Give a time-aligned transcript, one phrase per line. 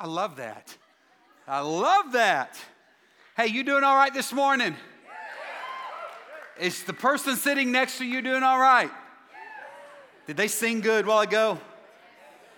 [0.00, 0.76] I love that.
[1.48, 2.56] I love that.
[3.36, 4.76] Hey, you doing all right this morning?
[6.60, 8.92] Is the person sitting next to you doing all right?
[10.28, 11.58] Did they sing good while ago?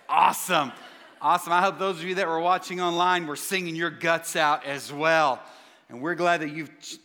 [0.07, 0.71] Awesome.
[1.19, 1.51] Awesome.
[1.51, 4.93] I hope those of you that were watching online were singing your guts out as
[4.93, 5.41] well.
[5.89, 6.99] And we're glad that you've ch-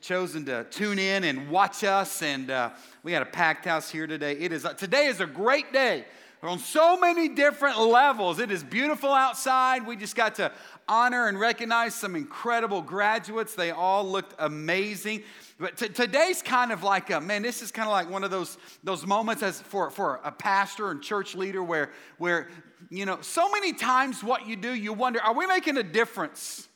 [0.00, 2.22] chosen to tune in and watch us.
[2.22, 2.70] And uh,
[3.04, 4.32] we got a packed house here today.
[4.32, 6.06] It is, uh, today is a great day
[6.42, 8.38] on so many different levels.
[8.38, 9.86] It is beautiful outside.
[9.86, 10.52] We just got to
[10.88, 13.54] honor and recognize some incredible graduates.
[13.54, 15.22] They all looked amazing.
[15.58, 17.42] But t- today's kind of like a man.
[17.42, 20.90] This is kind of like one of those those moments as for for a pastor
[20.90, 22.48] and church leader where where
[22.90, 26.68] you know so many times what you do you wonder are we making a difference?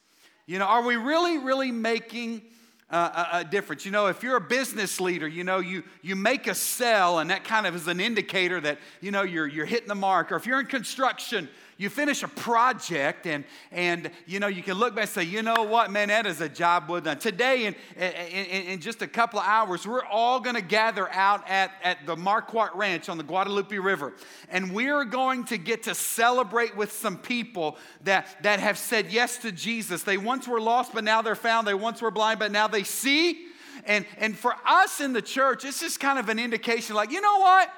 [0.46, 2.42] You know, are we really really making
[2.90, 3.84] uh, a, a, difference.
[3.84, 7.30] You know, if you're a business leader, you know, you, you make a sell, and
[7.30, 10.32] that kind of is an indicator that, you know, you're, you're hitting the mark.
[10.32, 11.48] Or if you're in construction,
[11.80, 15.40] you finish a project and, and you know, you can look back and say, you
[15.40, 17.18] know what, man, that is a job well done.
[17.18, 21.42] Today, in, in, in just a couple of hours, we're all going to gather out
[21.48, 24.12] at, at the Marquardt Ranch on the Guadalupe River.
[24.50, 29.38] And we're going to get to celebrate with some people that, that have said yes
[29.38, 30.02] to Jesus.
[30.02, 31.66] They once were lost, but now they're found.
[31.66, 33.46] They once were blind, but now they see.
[33.86, 37.22] And, and for us in the church, it's just kind of an indication like, you
[37.22, 37.72] know what?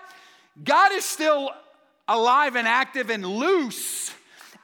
[0.64, 1.52] God is still
[2.08, 4.12] alive and active and loose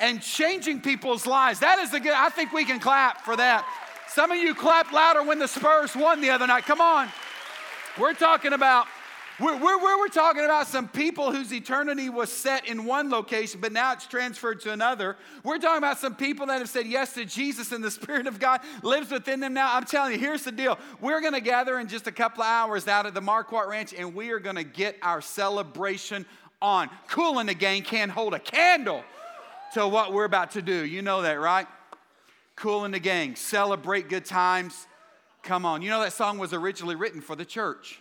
[0.01, 1.61] and changing people's lives.
[1.61, 3.67] That is a good, I think we can clap for that.
[4.09, 6.65] Some of you clapped louder when the Spurs won the other night.
[6.65, 7.09] Come on.
[7.99, 8.87] We're talking about
[9.41, 13.71] we're, we're, we're, talking about some people whose eternity was set in one location, but
[13.71, 15.17] now it's transferred to another.
[15.45, 18.41] We're talking about some people that have said yes to Jesus and the Spirit of
[18.41, 19.73] God lives within them now.
[19.73, 20.77] I'm telling you, here's the deal.
[21.01, 23.95] We're going to gather in just a couple of hours out at the Marquardt Ranch,
[23.95, 26.27] and we are going to get our celebration
[26.61, 26.91] on.
[27.17, 29.05] And the Gang can't hold a candle
[29.75, 30.85] to what we're about to do.
[30.85, 31.67] You know that, right?
[32.85, 34.87] And the Gang, celebrate good times.
[35.43, 35.83] Come on.
[35.83, 38.01] You know that song was originally written for the church.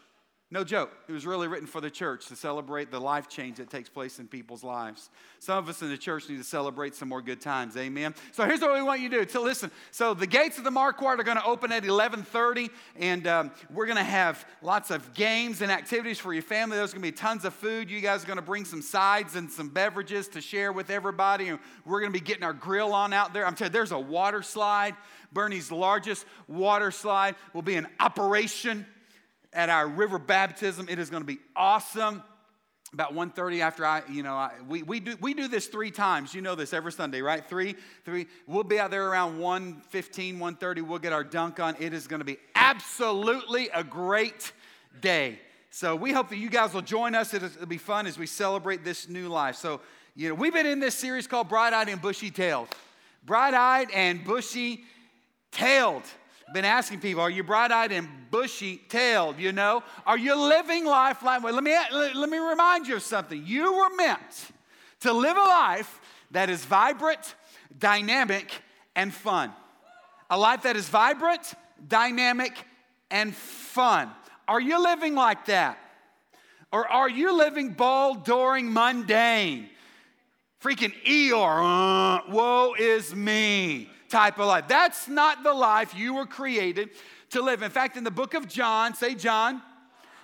[0.49, 0.91] No joke.
[1.09, 4.17] It was really written for the church to celebrate the life change that takes place
[4.17, 5.09] in people's lives.
[5.39, 7.75] Some of us in the church need to celebrate some more good times.
[7.75, 8.15] Amen.
[8.31, 9.30] So here's what we want you to do.
[9.30, 9.71] So listen.
[9.91, 13.87] So the gates of the Marquardt are going to open at 11:30, and um, we're
[13.87, 16.77] going to have lots of games and activities for your family.
[16.77, 17.91] There's going to be tons of food.
[17.91, 21.49] You guys are going to bring some sides and some beverages to share with everybody,
[21.49, 23.45] and we're going to be getting our grill on out there.
[23.45, 24.95] I'm telling you, there's a water slide.
[25.35, 28.85] Boerne's largest water slide will be in operation
[29.53, 30.87] at our river baptism.
[30.89, 32.23] It is going to be awesome.
[32.93, 36.33] About 1.30 after I, you know, I, we, we, do, we do this three times.
[36.33, 37.43] You know this every Sunday, right?
[37.43, 37.75] Three,
[38.05, 38.27] three.
[38.47, 40.87] We'll be out there around 1.15, 1.30.
[40.87, 41.75] We'll get our dunk on.
[41.80, 44.53] It is going to be absolutely a great
[45.02, 45.39] day.
[45.69, 47.33] So we hope that you guys will join us.
[47.33, 49.58] It'll be fun as we celebrate this new life.
[49.58, 49.81] So,
[50.15, 52.69] you know, we've been in this series called Bright Eyed and Bushy Tailed.
[53.25, 54.85] Bright Eyed and Bushy
[55.52, 56.03] Tailed
[56.53, 59.39] been asking people, are you bright eyed and bushy tailed?
[59.39, 63.03] You know, are you living life like, well, let me, let me remind you of
[63.03, 63.43] something.
[63.45, 64.52] You were meant
[65.02, 65.99] to live a life
[66.31, 67.35] that is vibrant,
[67.77, 68.52] dynamic,
[68.95, 69.52] and fun.
[70.30, 71.53] A life that is vibrant,
[71.87, 72.53] dynamic,
[73.11, 74.09] and fun.
[74.47, 75.77] Are you living like that?
[76.71, 79.69] Or are you living bold, during, mundane?
[80.61, 84.68] Freaking Eeyore, uh, woe is me type of life.
[84.68, 86.90] That's not the life you were created
[87.32, 87.62] to live.
[87.62, 89.62] In fact, in the book of John, say John,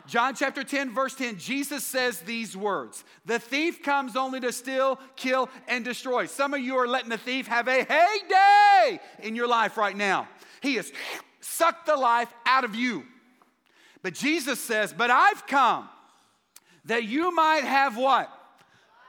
[0.06, 5.00] John chapter 10, verse 10, Jesus says these words The thief comes only to steal,
[5.16, 6.26] kill, and destroy.
[6.26, 10.28] Some of you are letting the thief have a heyday in your life right now.
[10.62, 10.92] He has
[11.40, 13.04] sucked the life out of you.
[14.02, 15.88] But Jesus says, But I've come
[16.86, 18.30] that you might have what?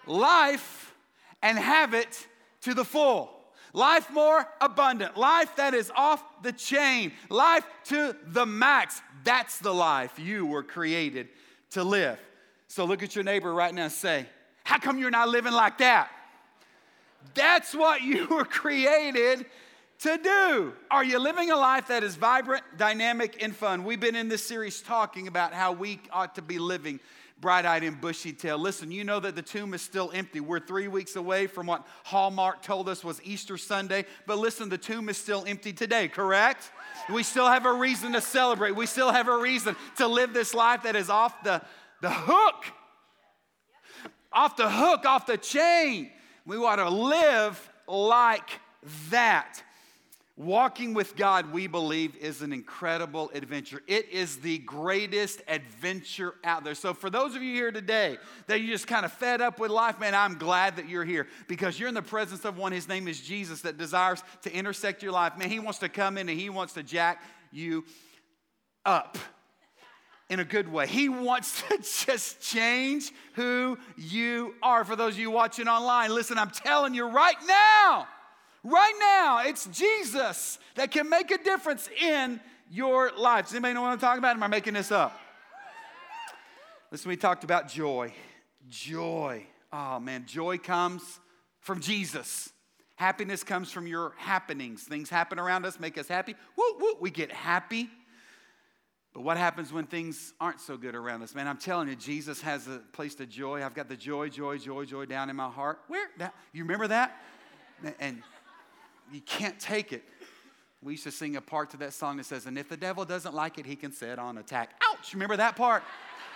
[0.06, 0.94] Life
[1.42, 2.26] and have it
[2.62, 3.33] to the full
[3.74, 9.02] life more abundant, life that is off the chain, life to the max.
[9.24, 11.28] That's the life you were created
[11.72, 12.18] to live.
[12.68, 14.26] So look at your neighbor right now and say,
[14.62, 16.08] How come you're not living like that?
[17.34, 19.44] That's what you were created
[20.00, 20.72] to do.
[20.90, 23.84] Are you living a life that is vibrant, dynamic, and fun?
[23.84, 27.00] We've been in this series talking about how we ought to be living
[27.40, 28.60] bright eyed and bushy tailed.
[28.60, 30.40] Listen, you know that the tomb is still empty.
[30.40, 34.06] We're three weeks away from what Hallmark told us was Easter Sunday.
[34.26, 36.70] But listen, the tomb is still empty today, correct?
[37.12, 38.76] We still have a reason to celebrate.
[38.76, 41.60] We still have a reason to live this life that is off the,
[42.00, 42.64] the hook.
[44.32, 46.10] Off the hook, off the chain.
[46.46, 48.60] We want to live like
[49.10, 49.62] that.
[50.36, 53.80] Walking with God, we believe, is an incredible adventure.
[53.86, 56.74] It is the greatest adventure out there.
[56.74, 59.70] So, for those of you here today that you just kind of fed up with
[59.70, 62.72] life, man, I'm glad that you're here because you're in the presence of one.
[62.72, 65.38] His name is Jesus that desires to intersect your life.
[65.38, 67.22] Man, he wants to come in and he wants to jack
[67.52, 67.84] you
[68.84, 69.16] up
[70.30, 70.88] in a good way.
[70.88, 74.84] He wants to just change who you are.
[74.84, 78.08] For those of you watching online, listen, I'm telling you right now
[78.64, 82.40] Right now, it's Jesus that can make a difference in
[82.70, 83.44] your life.
[83.44, 84.36] Does anybody know what I'm talking about?
[84.36, 85.20] Am I making this up?
[86.90, 88.14] Listen, we talked about joy.
[88.68, 89.46] Joy.
[89.70, 91.20] Oh man, joy comes
[91.60, 92.52] from Jesus.
[92.96, 94.84] Happiness comes from your happenings.
[94.84, 96.34] Things happen around us, make us happy.
[96.56, 97.90] Woo, woo, we get happy.
[99.12, 101.34] But what happens when things aren't so good around us?
[101.34, 103.62] Man, I'm telling you, Jesus has a place to joy.
[103.62, 105.80] I've got the joy, joy, joy, joy down in my heart.
[105.88, 106.08] Where?
[106.18, 107.16] That, you remember that?
[108.00, 108.22] And
[109.12, 110.04] you can't take it.
[110.82, 113.04] We used to sing a part to that song that says, and if the devil
[113.04, 114.70] doesn't like it, he can set on attack.
[114.90, 115.14] Ouch!
[115.14, 115.82] Remember that part?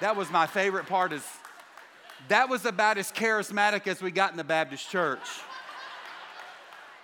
[0.00, 1.12] That was my favorite part.
[1.12, 1.22] Is
[2.28, 5.20] that was about as charismatic as we got in the Baptist church.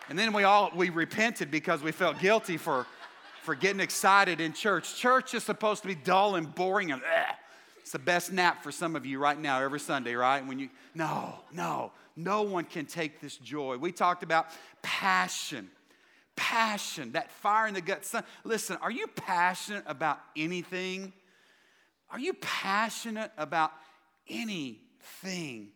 [0.08, 2.86] And then we all we repented because we felt guilty for,
[3.42, 4.96] for getting excited in church.
[4.96, 7.34] Church is supposed to be dull and boring and ugh.
[7.80, 10.46] it's the best nap for some of you right now every Sunday, right?
[10.46, 13.76] When you no, no, no one can take this joy.
[13.76, 14.46] We talked about
[14.82, 15.70] passion.
[16.36, 18.04] Passion, that fire in the gut.
[18.04, 21.12] Son, listen, are you passionate about anything?
[22.10, 23.72] Are you passionate about
[24.28, 25.68] anything?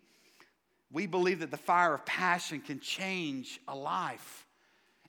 [0.90, 4.46] We believe that the fire of passion can change a life.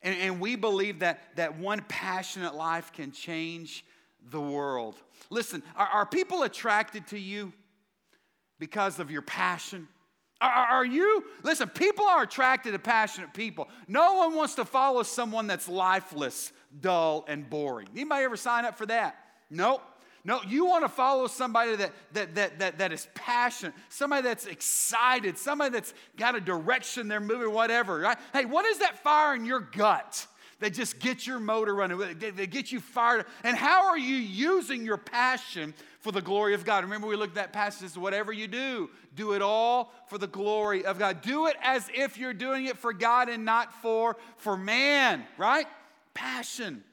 [0.02, 3.84] And, and, we believe that, that one passionate life can change
[4.32, 4.96] the world.
[5.30, 7.52] Listen, are, are people attracted to you
[8.60, 9.88] because of your passion?
[10.42, 11.24] Are, are you?
[11.44, 13.68] Listen, people are attracted to passionate people.
[13.88, 17.90] No one wants to follow someone that's lifeless, dull, and boring.
[17.94, 19.16] Anybody ever sign up for that?
[19.50, 19.82] Nope.
[20.26, 24.46] No, you want to follow somebody that, that, that, that, that is passionate, somebody that's
[24.46, 28.18] excited, somebody that's got a direction they're moving, whatever, right?
[28.34, 30.28] Hey, what is that fire in your gut
[30.60, 33.26] that just get your motor running, that get you fired?
[33.44, 36.84] And how are you using your passion for the glory of God.
[36.84, 40.86] Remember, we looked at that passage whatever you do, do it all for the glory
[40.86, 41.22] of God.
[41.22, 45.68] Do it as if you're doing it for God and not for, for man, right?
[46.14, 46.84] Passion.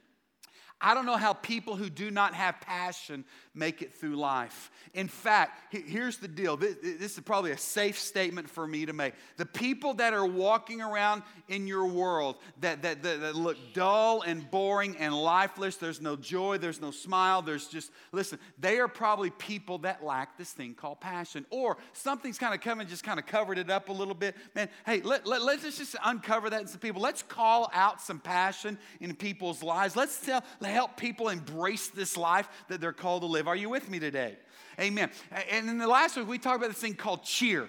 [0.81, 3.25] I don't know how people who do not have passion
[3.55, 4.71] make it through life.
[4.93, 9.15] In fact, here's the deal this, is probably a safe statement for me to make.
[9.39, 14.21] The people that are walking around in your world that, that, that, that look dull
[14.21, 18.89] and boring and lifeless, there's no joy, there's no smile, there's just, listen, they are
[18.89, 21.47] probably people that lack this thing called passion.
[21.49, 24.37] Or something's kind of come and just kind of covered it up a little bit.
[24.55, 27.01] Man, hey, let, let, let's just uncover that in some people.
[27.01, 29.97] Let's call out some passion in people's lives.
[29.97, 33.49] Let's tell, help people embrace this life that they're called to live.
[33.49, 34.37] Are you with me today?
[34.79, 35.11] Amen.
[35.51, 37.69] And in the last week, we talked about this thing called cheer.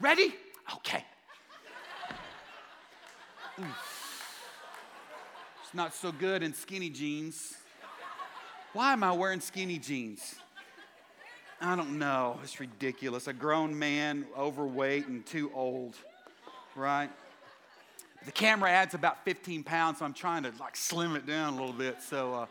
[0.00, 0.34] Ready?
[0.76, 1.04] Okay.
[3.58, 7.54] It's not so good in skinny jeans.
[8.72, 10.36] Why am I wearing skinny jeans?
[11.60, 12.38] I don't know.
[12.42, 13.26] It's ridiculous.
[13.26, 15.96] A grown man, overweight, and too old,
[16.76, 17.10] right?
[18.24, 21.56] The camera adds about 15 pounds, so I'm trying to like slim it down a
[21.56, 22.02] little bit.
[22.02, 22.46] So, uh,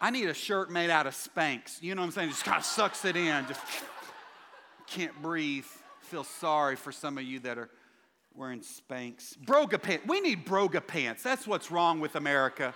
[0.00, 1.82] I need a shirt made out of Spanx.
[1.82, 2.30] You know what I'm saying?
[2.30, 3.46] Just kind of sucks it in.
[3.46, 3.60] Just
[4.86, 5.66] can't breathe.
[6.02, 7.68] Feel sorry for some of you that are
[8.34, 9.36] wearing Spanx.
[9.38, 10.06] Broga pants.
[10.06, 11.22] We need broga pants.
[11.22, 12.74] That's what's wrong with America.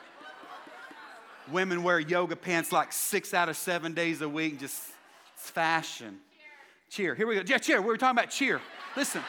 [1.51, 4.61] Women wear yoga pants like six out of seven days a week.
[4.61, 4.91] Just
[5.35, 6.19] it's fashion.
[6.91, 7.15] Cheer.
[7.15, 7.43] Here we go.
[7.47, 7.81] Yeah, cheer.
[7.81, 8.61] We were talking about cheer.
[8.97, 9.23] Listen.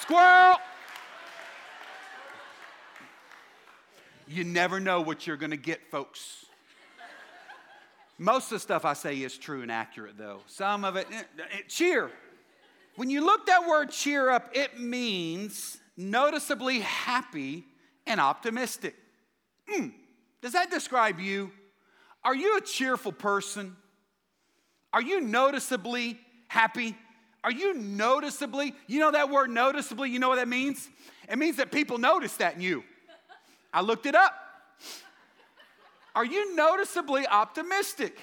[0.00, 0.56] Squirrel.
[4.32, 6.46] You never know what you're going to get, folks.
[8.16, 10.40] Most of the stuff I say is true and accurate, though.
[10.46, 12.10] Some of it, it, eh, it, cheer.
[12.96, 17.66] When you look that word cheer up, it means noticeably happy
[18.06, 18.94] and optimistic.
[19.70, 19.92] Mm.
[20.40, 21.52] Does that describe you?
[22.24, 23.76] Are you a cheerful person?
[24.94, 26.96] Are you noticeably happy?
[27.44, 30.88] Are you noticeably, you know that word noticeably, you know what that means?
[31.28, 32.84] It means that people notice that in you.
[33.72, 34.34] I looked it up.
[36.14, 38.18] Are you noticeably optimistic?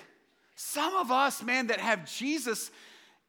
[0.56, 2.70] Some of us, man, that have Jesus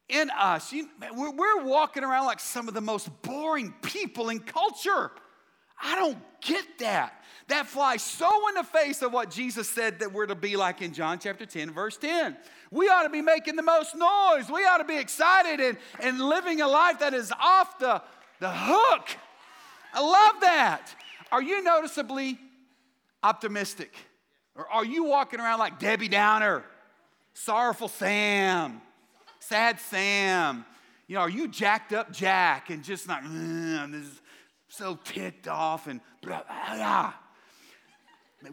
[0.09, 4.29] in us, you, man, we're, we're walking around like some of the most boring people
[4.29, 5.11] in culture.
[5.81, 7.23] I don't get that.
[7.47, 10.81] That flies so in the face of what Jesus said that we're to be like
[10.81, 12.37] in John chapter 10, verse 10.
[12.69, 14.49] We ought to be making the most noise.
[14.49, 18.01] We ought to be excited and, and living a life that is off the,
[18.39, 19.09] the hook.
[19.93, 20.95] I love that.
[21.31, 22.37] Are you noticeably
[23.23, 23.93] optimistic?
[24.55, 26.63] Or are you walking around like Debbie Downer,
[27.33, 28.81] sorrowful Sam,
[29.39, 30.65] sad Sam?
[31.07, 34.21] You know, are you jacked up Jack and just like, this is
[34.67, 37.13] so ticked off and blah, blah, blah.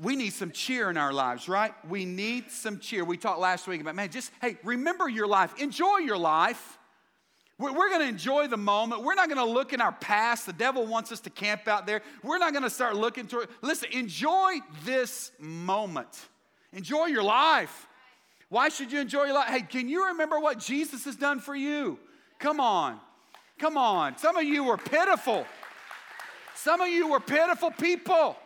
[0.00, 1.72] We need some cheer in our lives, right?
[1.88, 3.04] We need some cheer.
[3.04, 6.77] We talked last week about, man, just, hey, remember your life, enjoy your life.
[7.58, 9.02] We're, going to enjoy the moment.
[9.02, 10.46] We're not going to look in our past.
[10.46, 12.02] The devil wants us to camp out there.
[12.22, 13.48] We're not going to start looking toward.
[13.62, 16.28] Listen, enjoy this moment.
[16.72, 17.88] Enjoy your life.
[18.48, 19.48] Why should you enjoy your life?
[19.48, 21.98] Hey, can you remember what Jesus has done for you?
[22.38, 23.00] Come on.
[23.58, 24.16] Come on.
[24.18, 25.44] Some of you were pitiful.
[26.54, 28.36] Some of you were pitiful people.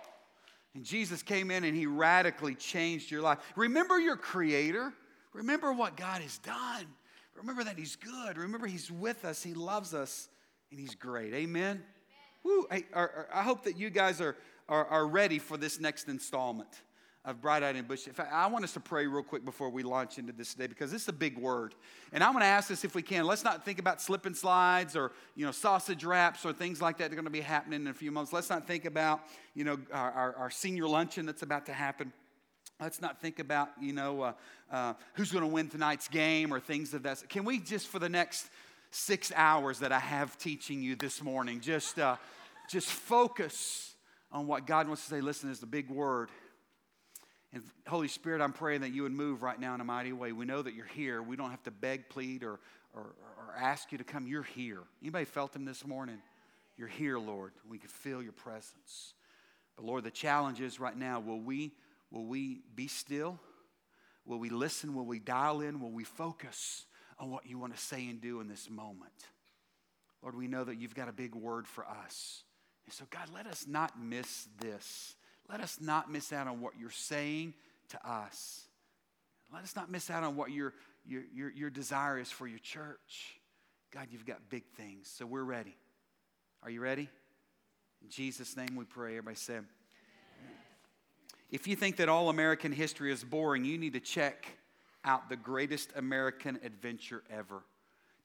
[0.75, 3.39] And Jesus came in and he radically changed your life.
[3.57, 4.93] Remember your creator.
[5.35, 6.87] Remember what God has done.
[7.43, 8.39] Remember that He's good.
[8.39, 9.43] Remember He's with us.
[9.43, 10.29] He loves us,
[10.71, 11.35] and He's great.
[11.35, 11.45] Amen.
[11.45, 11.83] Amen.
[12.45, 12.67] Woo.
[12.95, 14.37] Are, I hope that you guys are,
[14.69, 16.69] are, are ready for this next installment
[17.25, 18.09] of Bright Eyed and Bush.
[18.09, 20.67] In fact, I want us to pray real quick before we launch into this today
[20.67, 21.75] because this is a big word.
[22.13, 23.27] And I'm going to ask this if we can.
[23.27, 26.99] Let's not think about slip and slides or, you know, sausage wraps or things like
[26.99, 28.33] that that are going to be happening in a few months.
[28.33, 29.21] Let's not think about,
[29.55, 32.13] you know, our, our, our senior luncheon that's about to happen.
[32.83, 34.33] Let's not think about, you know, uh,
[34.73, 37.29] uh, who's going to win tonight's game or things of that.
[37.29, 38.49] Can we just, for the next
[38.91, 42.17] six hours that I have teaching you this morning, just, uh,
[42.69, 43.95] just focus
[44.33, 45.21] on what God wants to say?
[45.21, 46.31] Listen, is the big word.
[47.53, 50.33] And Holy Spirit, I'm praying that you would move right now in a mighty way.
[50.33, 51.23] We know that you're here.
[51.23, 52.59] We don't have to beg, plead, or,
[52.97, 54.27] or, or ask you to come.
[54.27, 54.81] You're here.
[55.01, 56.19] Anybody felt him this morning?
[56.77, 57.53] You're here, Lord.
[57.71, 59.15] We can feel your presence.
[59.77, 61.71] But Lord, the challenge is right now, will we
[62.13, 63.41] Will we be still?
[64.27, 64.95] Will we listen?
[64.95, 65.81] Will we dial in?
[65.81, 66.85] Will we focus
[67.19, 69.13] on what you want to say and do in this moment?
[70.23, 72.45] Lord, we know that you've got a big word for us.
[72.85, 75.17] And so, God, let us not miss this.
[75.49, 77.55] Let us not miss out on what you're saying
[77.89, 78.67] to us.
[79.53, 82.59] Let us not miss out on what your, your, your, your desire is for your
[82.59, 83.41] church.
[83.93, 85.11] God, you've got big things.
[85.13, 85.77] So we're ready.
[86.63, 87.09] Are you ready?
[88.03, 89.13] In Jesus' name we pray.
[89.13, 89.59] Everybody say,
[91.53, 94.47] if you think that all American history is boring, you need to check
[95.05, 97.63] out the greatest American adventure ever.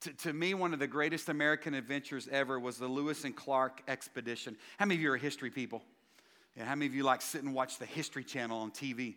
[0.01, 3.81] To, to, me, one of the greatest American adventures ever was the Lewis and Clark
[3.87, 4.55] expedition.
[4.77, 5.83] How many of you are history people?
[6.55, 9.15] Yeah, how many of you like sit and watch the History Channel on TV?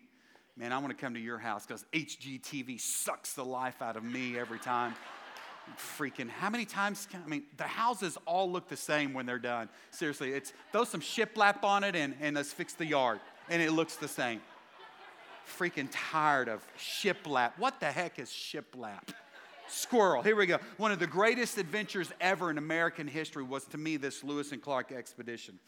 [0.57, 4.03] Man, I want to come to your house because HGTV sucks the life out of
[4.03, 4.95] me every time.
[5.99, 7.07] Freaking, how many times?
[7.09, 9.69] Can, I mean, the houses all look the same when they're done.
[9.93, 13.73] Seriously, it's throw some shiplap on it and, and let's fix the yard and it
[13.73, 14.41] looks the same.
[15.59, 17.53] Freaking tired of shiplap.
[17.59, 19.09] What the heck is shiplap?
[19.69, 20.23] Squirrel.
[20.23, 20.59] Here we go.
[20.79, 24.63] One of the greatest adventures ever in American history was to me this Lewis and
[24.63, 25.59] Clark expedition.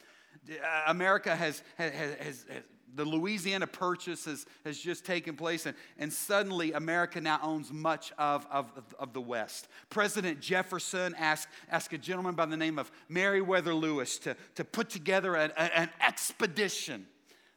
[0.51, 0.55] Uh,
[0.87, 2.63] America has, has, has, has
[2.95, 8.13] the Louisiana Purchase has, has just taken place, and, and suddenly America now owns much
[8.19, 9.69] of, of, of the West.
[9.89, 14.91] President Jefferson asked, asked a gentleman by the name of Meriwether Lewis to, to put
[14.91, 17.07] together an, an expedition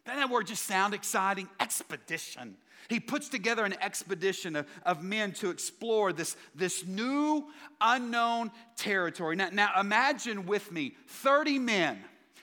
[0.05, 1.49] doesn't that word just sound exciting?
[1.59, 2.57] Expedition.
[2.89, 7.45] He puts together an expedition of, of men to explore this, this new,
[7.81, 9.35] unknown territory.
[9.35, 11.99] Now, now, imagine with me 30 men,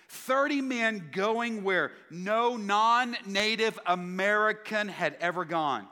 [0.08, 5.86] 30 men going where no non native American had ever gone,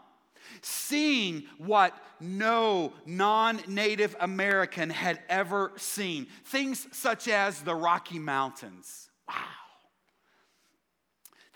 [0.62, 6.26] seeing what no non native American had ever seen.
[6.46, 9.08] Things such as the Rocky Mountains.
[9.28, 9.59] Wow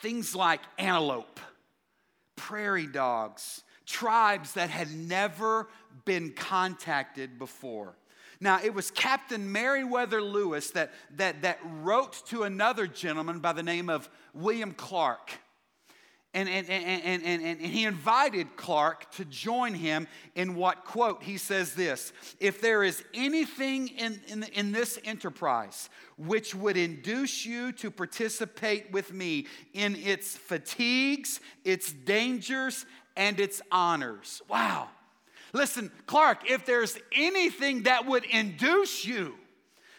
[0.04, 1.40] Things like antelope,
[2.36, 5.66] prairie dogs, tribes that had never
[6.04, 7.96] been contacted before.
[8.38, 13.62] Now, it was Captain Meriwether Lewis that, that, that wrote to another gentleman by the
[13.62, 15.38] name of William Clark.
[16.34, 21.38] And, and, and, and, and, he invited Clark to join him in what, quote, he
[21.38, 27.70] says this If there is anything in, in, in this enterprise which would induce you
[27.72, 32.84] to participate with me in its fatigues, its dangers,
[33.16, 34.42] and its honors.
[34.48, 34.88] Wow.
[35.52, 39.34] Listen, Clark, if there's anything that would induce you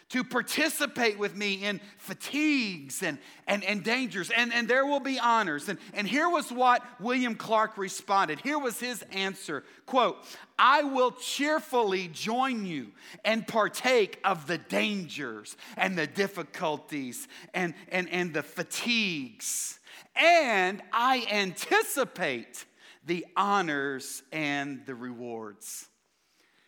[0.08, 5.18] to participate with me in fatigues and, and, and dangers, and, and there will be
[5.18, 5.68] honors.
[5.68, 8.40] And, and here was what William Clark responded.
[8.40, 10.18] Here was his answer quote,
[10.58, 12.92] I will cheerfully join you
[13.24, 19.80] and partake of the dangers and the difficulties and, and, and the fatigues.
[20.14, 22.64] And I anticipate
[23.04, 25.88] the honors and the rewards.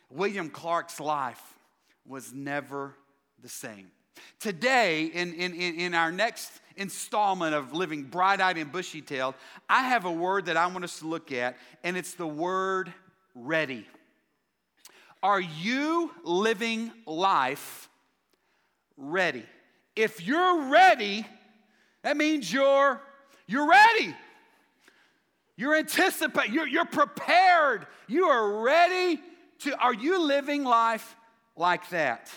[0.09, 1.41] William Clark's life
[2.05, 2.95] was never
[3.41, 3.91] the same.
[4.39, 9.35] Today, in, in, in our next installment of living bright eyed and bushy tailed,
[9.69, 12.93] I have a word that I want us to look at, and it's the word
[13.35, 13.85] ready.
[15.21, 17.89] Are you living life
[18.97, 19.45] ready?
[19.95, 21.25] If you're ready,
[22.03, 23.01] that means you're,
[23.47, 24.15] you're ready.
[25.57, 27.85] You're anticipating, you're, you're prepared.
[28.07, 29.19] You are ready
[29.59, 31.15] to, are you living life
[31.57, 32.31] like that?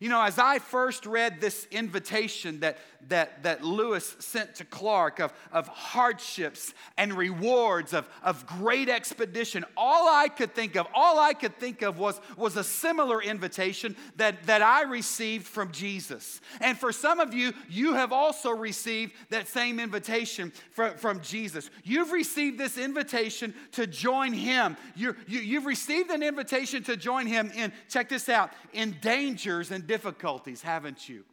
[0.00, 2.78] You know, as I first read this invitation that,
[3.08, 9.64] that, that Lewis sent to Clark of, of hardships and rewards, of, of great expedition,
[9.76, 13.96] all I could think of, all I could think of was, was a similar invitation
[14.16, 16.40] that, that I received from Jesus.
[16.60, 21.70] And for some of you, you have also received that same invitation from, from Jesus.
[21.82, 24.76] You've received this invitation to join Him.
[24.94, 29.70] you you, you've received an invitation to join Him in, check this out, in dangers
[29.70, 31.24] and difficulties, haven't you?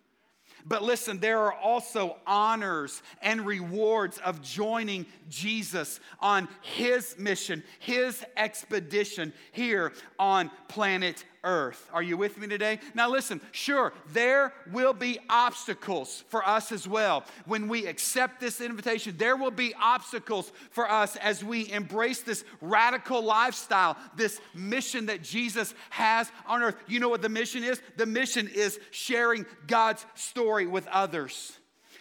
[0.66, 8.26] But listen, there are also honors and rewards of joining Jesus on his mission, his
[8.36, 11.90] expedition here on planet earth.
[11.94, 12.80] Are you with me today?
[12.94, 17.24] Now, listen, sure, there will be obstacles for us as well.
[17.46, 22.44] When we accept this invitation, there will be obstacles for us as we embrace this
[22.60, 26.76] radical lifestyle, this mission that Jesus has on earth.
[26.88, 27.82] You know what the mission is?
[27.96, 31.58] The mission is sharing God's story with others.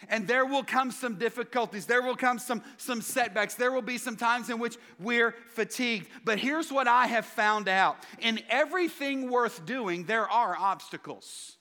[0.09, 1.85] And there will come some difficulties.
[1.85, 3.55] There will come some, some setbacks.
[3.55, 6.07] There will be some times in which we're fatigued.
[6.23, 11.57] But here's what I have found out in everything worth doing, there are obstacles.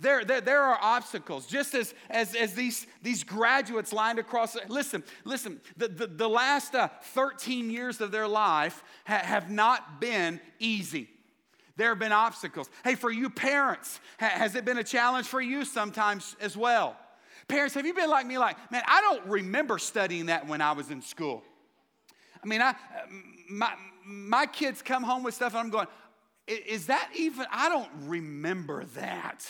[0.00, 4.56] There, there, there, are obstacles, just as, as, as these, these graduates lined across.
[4.68, 10.00] Listen, listen, the, the, the last uh, 13 years of their life ha, have not
[10.00, 11.08] been easy.
[11.76, 12.68] There have been obstacles.
[12.82, 16.96] Hey, for you parents, ha, has it been a challenge for you sometimes as well?
[17.48, 18.38] Parents, have you been like me?
[18.38, 21.42] Like, man, I don't remember studying that when I was in school.
[22.42, 22.74] I mean, I,
[23.48, 23.72] my,
[24.04, 25.86] my kids come home with stuff and I'm going,
[26.46, 29.46] is that even, I don't remember that.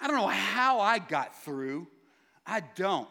[0.00, 1.86] I don't know how I got through.
[2.46, 3.08] I don't.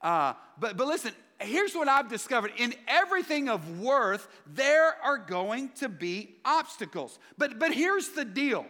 [0.00, 5.70] Uh, but, but listen, here's what I've discovered in everything of worth, there are going
[5.76, 7.18] to be obstacles.
[7.38, 8.66] But, but here's the deal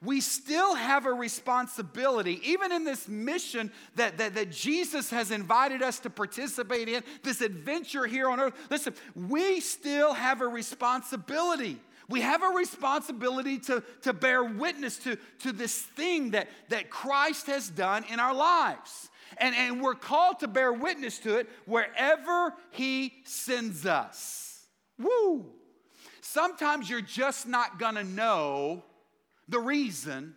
[0.00, 5.82] we still have a responsibility, even in this mission that, that, that Jesus has invited
[5.82, 8.54] us to participate in, this adventure here on earth.
[8.70, 11.78] Listen, we still have a responsibility.
[12.08, 17.46] We have a responsibility to, to bear witness to, to this thing that, that Christ
[17.46, 19.10] has done in our lives.
[19.38, 24.66] And, and we're called to bear witness to it wherever He sends us.
[24.98, 25.46] Woo!
[26.20, 28.84] Sometimes you're just not gonna know
[29.48, 30.34] the reason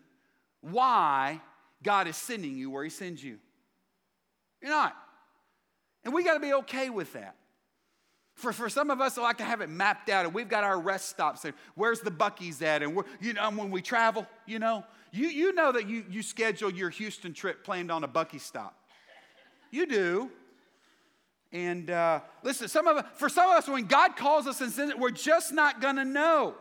[0.62, 1.41] why
[1.84, 3.38] God is sending you where He sends you.
[4.62, 4.96] You're not.
[6.04, 7.36] And we got to be okay with that.
[8.36, 10.63] For, for some of us, I like to have it mapped out, and we've got
[10.63, 11.46] our rest stops.
[11.46, 12.84] And where's the Buc-ee's at?
[12.84, 16.70] And you know, when we travel, you know, you, you know that you, you schedule
[16.70, 18.78] your Houston trip planned on a Buc-ee stop.
[19.72, 20.32] You do.
[21.54, 24.91] And uh, listen, some of for some of us, when God calls us and sends
[24.91, 26.56] it, we're just not going to know.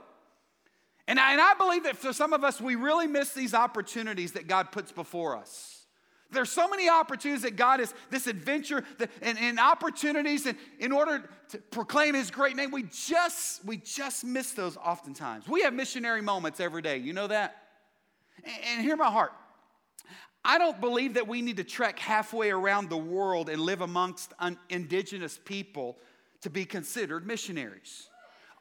[1.06, 4.32] And I, and I believe that for some of us, we really miss these opportunities
[4.32, 5.86] that God puts before us.
[6.30, 10.90] There's so many opportunities that God is, this adventure that, and, and opportunities and in
[10.90, 15.46] order to proclaim his great name, we just, we just miss those oftentimes.
[15.46, 16.96] We have missionary moments every day.
[16.96, 17.56] You know that?
[18.42, 19.32] And, and hear my heart.
[20.44, 24.32] I don't believe that we need to trek halfway around the world and live amongst
[24.38, 25.98] un- indigenous people
[26.42, 28.08] to be considered missionaries.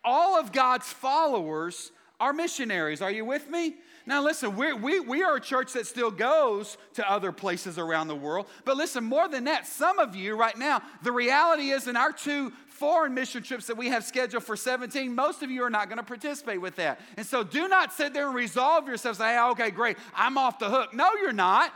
[0.05, 3.01] All of God's followers are missionaries.
[3.01, 3.75] Are you with me?
[4.05, 8.07] Now, listen, we we, we are a church that still goes to other places around
[8.07, 8.47] the world.
[8.65, 12.11] But listen, more than that, some of you right now, the reality is in our
[12.11, 15.87] two foreign mission trips that we have scheduled for 17, most of you are not
[15.87, 16.99] going to participate with that.
[17.15, 20.59] And so do not sit there and resolve yourself, say, hey, okay, great, I'm off
[20.59, 20.93] the hook.
[20.93, 21.71] No, you're not.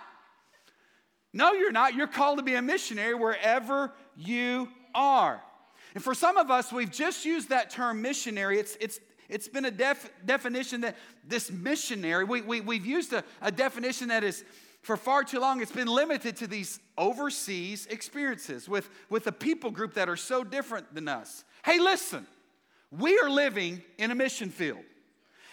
[1.33, 1.93] No, you're not.
[1.93, 5.41] You're called to be a missionary wherever you are.
[5.93, 8.59] And for some of us, we've just used that term missionary.
[8.59, 13.23] It's, it's it's been a def- definition that this missionary, we, we, we've used a,
[13.41, 14.43] a definition that is,
[14.81, 19.71] for far too long, it's been limited to these overseas experiences with, with a people
[19.71, 21.43] group that are so different than us.
[21.65, 22.25] Hey, listen,
[22.91, 24.79] we are living in a mission field.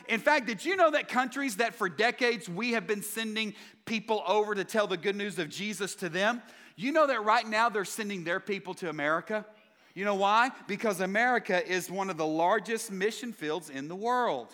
[0.09, 3.55] In fact, did you know that countries that for decades we have been sending
[3.87, 6.43] people over to tell the good news of Jesus to them,
[6.77, 9.47] you know that right now they're sending their people to America?
[9.95, 10.51] You know why?
[10.67, 14.49] Because America is one of the largest mission fields in the world.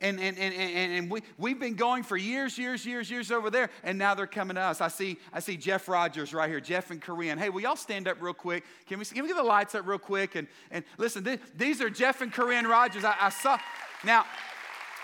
[0.00, 3.48] And, and, and, and, and we, we've been going for years, years, years, years over
[3.48, 4.80] there, and now they're coming to us.
[4.80, 7.38] I see, I see Jeff Rogers right here, Jeff and Corinne.
[7.38, 8.64] Hey, will y'all stand up real quick?
[8.86, 10.34] Can we, can we get the lights up real quick?
[10.34, 13.04] And, and listen, th- these are Jeff and Corinne Rogers.
[13.04, 13.56] I, I saw,
[14.04, 14.26] now,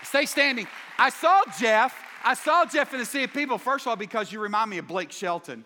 [0.03, 0.67] stay standing.
[0.99, 4.31] I saw Jeff, I saw Jeff in the sea of people, first of all, because
[4.31, 5.65] you remind me of Blake Shelton.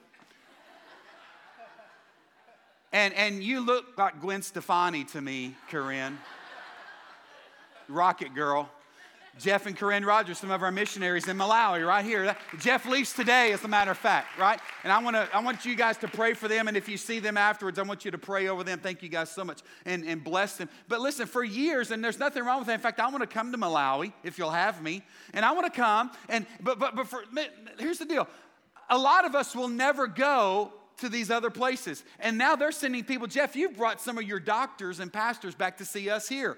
[2.94, 6.18] And, and you look like Gwen Stefani to me, Corinne.
[7.90, 8.70] Rocket Girl.
[9.40, 12.36] Jeff and Corinne Rogers, some of our missionaries in Malawi, right here.
[12.60, 14.60] Jeff leaves today, as a matter of fact, right?
[14.84, 16.68] And I want to, I want you guys to pray for them.
[16.68, 18.80] And if you see them afterwards, I want you to pray over them.
[18.80, 20.70] Thank you guys so much and, and bless them.
[20.88, 22.74] But listen, for years, and there's nothing wrong with that.
[22.74, 25.04] In fact, I want to come to Malawi if you'll have me.
[25.34, 26.12] And I want to come.
[26.30, 27.24] And but but but for,
[27.78, 28.28] here's the deal:
[28.90, 32.04] a lot of us will never go to these other places.
[32.20, 33.28] And now they're sending people.
[33.28, 36.58] Jeff, you've brought some of your doctors and pastors back to see us here.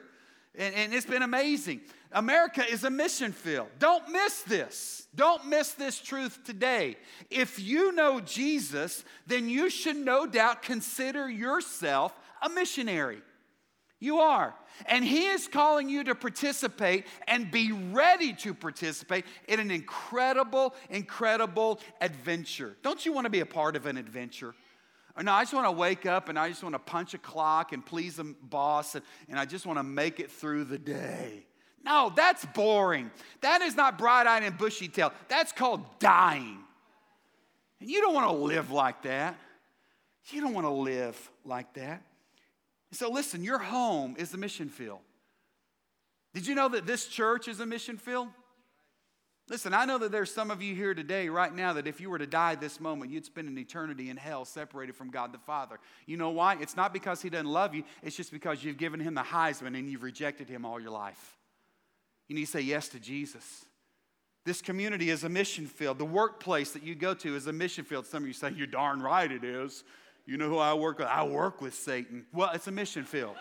[0.55, 1.81] And, and, it's been amazing.
[2.11, 3.67] America is a mission field.
[3.77, 5.07] Don't miss this.
[5.15, 6.97] Don't miss this truth today.
[7.29, 13.21] If you know Jesus, then you should no doubt consider yourself a missionary.
[13.99, 14.53] You are.
[14.85, 20.73] And He is calling you to participate and be ready to participate in an incredible,
[20.89, 22.77] incredible adventure.
[22.81, 24.55] Don't you want to be a part of an adventure?
[25.17, 27.17] Or no, I just want to wake up and I just want to punch a
[27.17, 30.77] clock and please the boss and, and I just want to make it through the
[30.77, 31.45] day.
[31.83, 33.11] No, that's boring.
[33.41, 35.11] That is not bright eyed and bushy tailed.
[35.27, 36.59] That's called dying.
[37.81, 39.37] And you don't want to live like that.
[40.31, 42.03] You don't want to live like that.
[42.91, 44.99] So, listen, your home is the mission field.
[46.33, 48.27] Did you know that this church is a mission field?
[49.49, 52.11] Listen, I know that there's some of you here today, right now, that if you
[52.11, 55.39] were to die this moment, you'd spend an eternity in hell separated from God the
[55.39, 55.79] Father.
[56.05, 56.57] You know why?
[56.61, 59.77] It's not because He doesn't love you, it's just because you've given Him the Heisman
[59.77, 61.37] and you've rejected Him all your life.
[62.27, 63.65] You need to say yes to Jesus.
[64.45, 65.97] This community is a mission field.
[65.97, 68.05] The workplace that you go to is a mission field.
[68.05, 69.83] Some of you say, You're darn right it is.
[70.29, 71.07] You know who I work with?
[71.07, 72.23] I work with Satan.
[72.31, 73.35] Well, it's a mission field.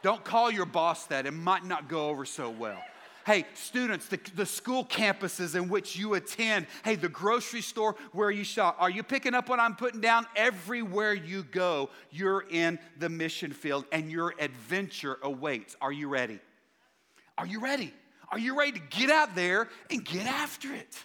[0.00, 2.80] Don't call your boss that, it might not go over so well.
[3.26, 8.30] Hey, students, the, the school campuses in which you attend, hey, the grocery store where
[8.30, 10.24] you shop, are you picking up what I'm putting down?
[10.36, 15.76] Everywhere you go, you're in the mission field and your adventure awaits.
[15.80, 16.38] Are you ready?
[17.36, 17.92] Are you ready?
[18.30, 20.96] Are you ready to get out there and get after it?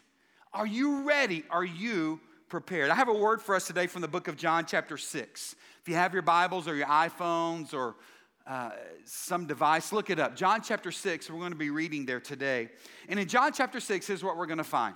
[0.53, 1.43] Are you ready?
[1.49, 2.89] Are you prepared.
[2.89, 5.55] I have a word for us today from the book of John, chapter 6.
[5.81, 7.95] If you have your Bibles or your iPhones or
[8.45, 8.71] uh,
[9.05, 10.35] some device, look it up.
[10.35, 12.69] John chapter 6, we're going to be reading there today.
[13.09, 14.95] And in John chapter 6, here's what we're going to find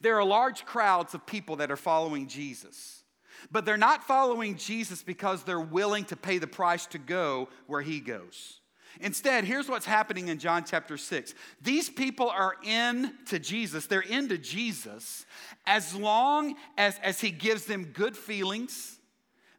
[0.00, 3.02] there are large crowds of people that are following Jesus.
[3.50, 7.82] But they're not following Jesus because they're willing to pay the price to go where
[7.82, 8.60] he goes.
[9.00, 11.34] Instead, here's what's happening in John chapter 6.
[11.60, 15.26] These people are in to Jesus, they're into Jesus
[15.66, 18.98] as long as, as he gives them good feelings,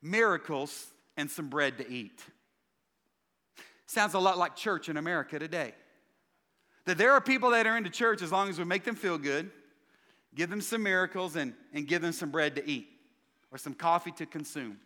[0.02, 2.24] miracles, and some bread to eat.
[3.86, 5.74] Sounds a lot like church in America today.
[6.86, 9.18] That there are people that are into church as long as we make them feel
[9.18, 9.50] good,
[10.36, 12.88] give them some miracles, and, and give them some bread to eat
[13.52, 14.78] or some coffee to consume.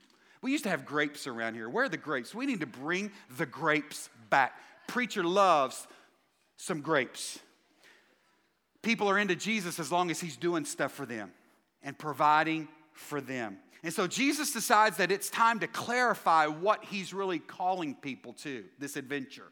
[0.42, 1.68] We used to have grapes around here.
[1.68, 2.34] Where are the grapes?
[2.34, 4.54] We need to bring the grapes back.
[4.88, 5.88] Preacher loves
[6.58, 7.40] some grapes.
[8.82, 11.32] People are into Jesus as long as he's doing stuff for them
[11.84, 13.58] and providing for them.
[13.84, 18.66] And so Jesus decides that it's time to clarify what he's really calling people to
[18.78, 19.48] this adventure.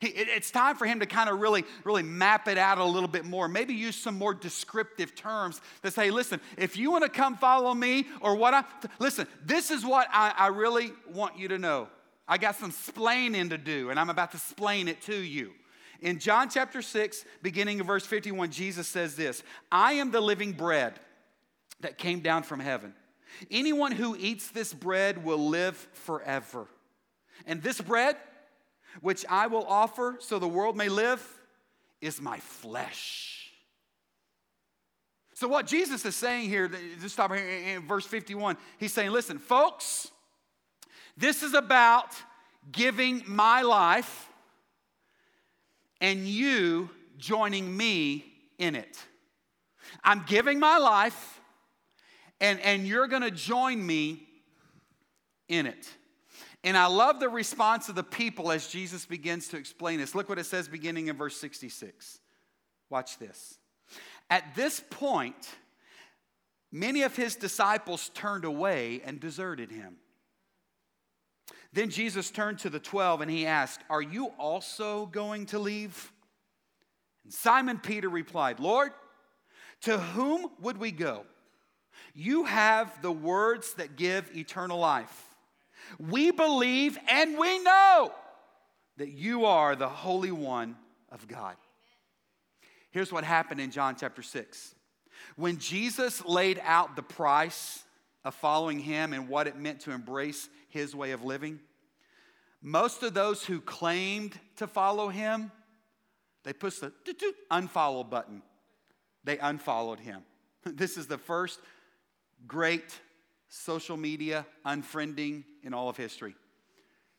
[0.00, 3.24] It's time for him to kind of really, really map it out a little bit
[3.24, 3.46] more.
[3.46, 7.74] Maybe use some more descriptive terms that say, listen, if you want to come follow
[7.74, 8.64] me or what I,
[8.98, 11.88] listen, this is what I, I really want you to know.
[12.28, 15.52] I got some splaining to do, and I'm about to splain it to you.
[16.00, 20.52] In John chapter 6, beginning of verse 51, Jesus says this I am the living
[20.52, 20.98] bread
[21.80, 22.94] that came down from heaven.
[23.50, 26.66] Anyone who eats this bread will live forever.
[27.46, 28.16] And this bread,
[29.00, 31.26] which I will offer so the world may live,
[32.00, 33.50] is my flesh.
[35.34, 39.38] So, what Jesus is saying here, just stop here in verse 51, he's saying, listen,
[39.38, 40.11] folks,
[41.16, 42.14] this is about
[42.70, 44.28] giving my life
[46.00, 48.24] and you joining me
[48.58, 48.98] in it.
[50.02, 51.40] I'm giving my life,
[52.40, 54.26] and, and you're going to join me
[55.48, 55.88] in it.
[56.64, 60.14] And I love the response of the people as Jesus begins to explain this.
[60.14, 62.20] Look what it says beginning in verse 66.
[62.88, 63.58] Watch this.
[64.30, 65.48] At this point,
[66.70, 69.96] many of his disciples turned away and deserted him.
[71.72, 76.12] Then Jesus turned to the 12 and he asked, Are you also going to leave?
[77.24, 78.92] And Simon Peter replied, Lord,
[79.82, 81.24] to whom would we go?
[82.14, 85.28] You have the words that give eternal life.
[85.98, 88.12] We believe and we know
[88.98, 90.76] that you are the Holy One
[91.10, 91.56] of God.
[92.90, 94.74] Here's what happened in John chapter 6.
[95.36, 97.84] When Jesus laid out the price
[98.24, 101.60] of following him and what it meant to embrace his way of living,
[102.60, 105.50] most of those who claimed to follow him,
[106.44, 106.92] they pushed the
[107.50, 108.42] unfollow button.
[109.24, 110.22] They unfollowed him.
[110.64, 111.58] This is the first
[112.46, 113.00] great
[113.48, 116.36] social media unfriending in all of history.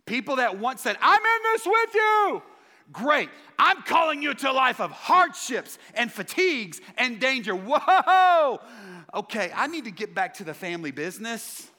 [0.05, 2.41] People that once said, I'm in this with you.
[2.91, 3.29] Great.
[3.57, 7.55] I'm calling you to a life of hardships and fatigues and danger.
[7.55, 8.59] Whoa.
[9.13, 11.69] Okay, I need to get back to the family business.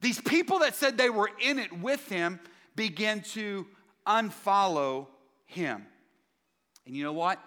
[0.00, 2.40] These people that said they were in it with him
[2.74, 3.66] began to
[4.06, 5.06] unfollow
[5.46, 5.86] him.
[6.86, 7.38] And you know what?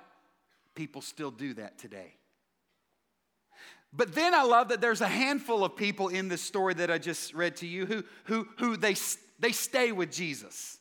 [0.73, 2.15] People still do that today.
[3.91, 6.97] But then I love that there's a handful of people in this story that I
[6.97, 8.95] just read to you who, who, who they,
[9.39, 10.77] they stay with Jesus.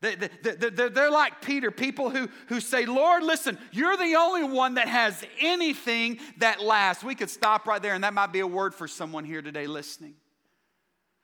[0.00, 4.88] They, they're like Peter, people who, who say, Lord, listen, you're the only one that
[4.88, 7.04] has anything that lasts.
[7.04, 9.66] We could stop right there, and that might be a word for someone here today
[9.66, 10.14] listening.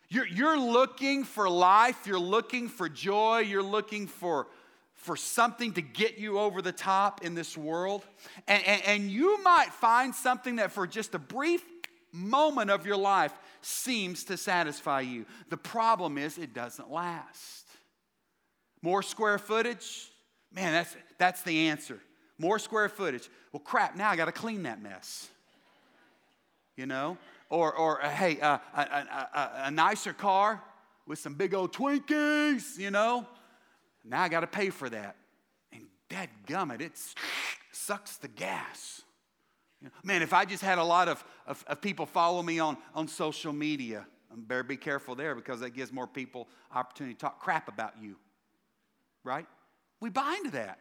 [0.08, 4.46] You're, you're looking for life, you're looking for joy, you're looking for,
[4.94, 8.04] for something to get you over the top in this world.
[8.46, 11.64] And, and, and you might find something that for just a brief
[12.12, 15.24] moment of your life seems to satisfy you.
[15.48, 17.65] The problem is, it doesn't last.
[18.82, 20.10] More square footage?
[20.52, 22.00] Man, that's, that's the answer.
[22.38, 23.28] More square footage.
[23.52, 25.28] Well, crap, now I got to clean that mess.
[26.76, 27.16] You know?
[27.48, 30.62] Or, or uh, hey, uh, a, a, a, a nicer car
[31.06, 33.26] with some big old Twinkies, you know?
[34.04, 35.16] Now I got to pay for that.
[35.72, 36.92] And dad gummit, it
[37.72, 39.02] sucks the gas.
[40.02, 43.08] Man, if I just had a lot of, of, of, people follow me on, on
[43.08, 47.40] social media, I better be careful there because that gives more people opportunity to talk
[47.40, 48.16] crap about you.
[49.26, 49.44] Right?
[50.00, 50.78] We buy into that.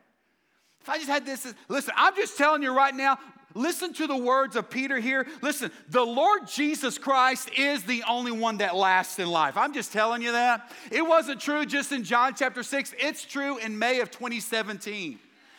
[0.80, 3.18] If I just had this, listen, I'm just telling you right now,
[3.56, 5.26] listen to the words of Peter here.
[5.42, 9.58] Listen, the Lord Jesus Christ is the only one that lasts in life.
[9.58, 10.72] I'm just telling you that.
[10.92, 15.18] It wasn't true just in John chapter 6, it's true in May of 2017.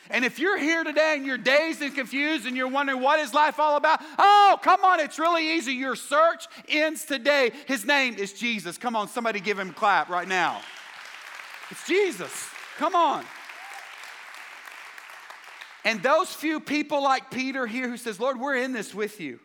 [0.09, 3.35] And if you're here today and you're dazed and confused and you're wondering what is
[3.35, 5.72] life all about, oh, come on, it's really easy.
[5.72, 7.51] Your search ends today.
[7.66, 8.79] His name is Jesus.
[8.79, 10.61] Come on, somebody give him a clap right now.
[11.72, 12.51] It's Jesus.
[12.78, 13.24] Come on.
[15.84, 19.38] And those few people like Peter here who says, Lord, we're in this with you.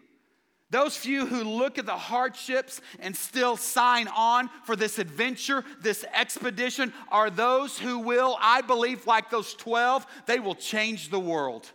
[0.72, 6.06] Those few who look at the hardships and still sign on for this adventure, this
[6.14, 11.70] expedition, are those who will, I believe, like those 12, they will change the world.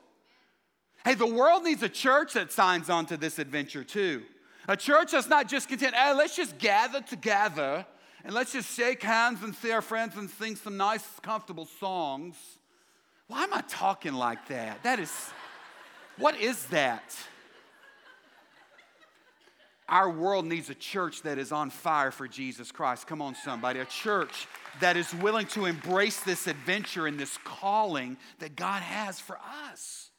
[1.05, 4.23] Hey, the world needs a church that signs on to this adventure too.
[4.67, 7.87] A church that's not just content, hey, let's just gather together
[8.27, 12.35] and let's just shake hands and see our friends and sing some nice, comfortable songs.
[13.29, 14.83] Why am I talking like that?
[14.83, 15.13] That is,
[16.19, 17.17] what is that?
[19.89, 23.07] Our world needs a church that is on fire for Jesus Christ.
[23.07, 23.79] Come on, somebody.
[23.79, 24.49] A church
[24.81, 29.39] that is willing to embrace this adventure and this calling that God has for
[29.71, 30.11] us.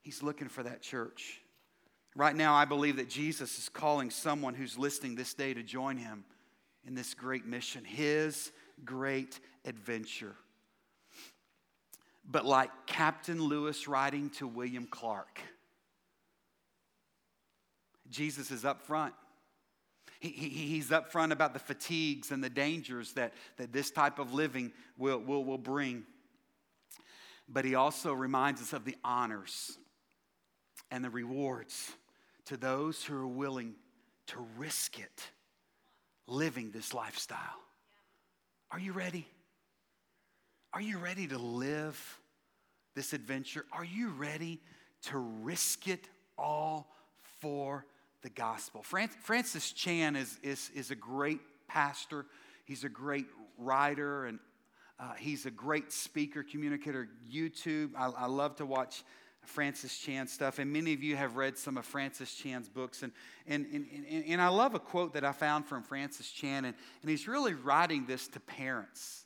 [0.00, 1.41] He's looking for that church.
[2.14, 5.96] Right now, I believe that Jesus is calling someone who's listening this day to join
[5.96, 6.24] him
[6.86, 8.52] in this great mission, his
[8.84, 10.36] great adventure
[12.24, 15.40] but like Captain Lewis writing to William Clark.
[18.08, 19.14] Jesus is up front.
[20.20, 24.18] He, he, he's up front about the fatigues and the dangers that, that this type
[24.18, 26.04] of living will, will, will bring.
[27.48, 29.76] But he also reminds us of the honors
[30.90, 31.90] and the rewards
[32.46, 33.74] to those who are willing
[34.28, 35.30] to risk it
[36.26, 37.38] living this lifestyle.
[38.70, 39.26] Are you ready?
[40.72, 42.20] Are you ready to live
[42.94, 43.66] this adventure?
[43.72, 44.60] Are you ready
[45.02, 46.90] to risk it all
[47.40, 47.84] for
[48.22, 48.82] the gospel?
[48.82, 52.26] Francis Chan is, is, is a great pastor,
[52.64, 53.26] he's a great
[53.58, 54.38] writer, and
[54.98, 57.08] uh, he's a great speaker, communicator.
[57.30, 59.04] YouTube, I, I love to watch
[59.44, 63.02] Francis Chan stuff, and many of you have read some of Francis Chan's books.
[63.02, 63.12] And,
[63.46, 67.10] and, and, and, I love a quote that I found from Francis Chan, and, and
[67.10, 69.22] he's really writing this to parents